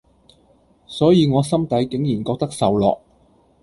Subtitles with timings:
[0.87, 3.01] 所以我心底竟然覺得受落